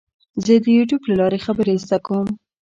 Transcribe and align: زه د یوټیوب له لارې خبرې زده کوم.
زه 0.45 0.53
د 0.63 0.65
یوټیوب 0.77 1.01
له 1.09 1.15
لارې 1.21 1.43
خبرې 1.45 1.73
زده 1.83 1.97
کوم. 2.05 2.27